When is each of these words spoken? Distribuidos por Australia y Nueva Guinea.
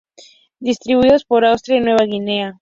Distribuidos 0.59 1.25
por 1.25 1.45
Australia 1.45 1.79
y 1.79 1.85
Nueva 1.85 2.05
Guinea. 2.05 2.59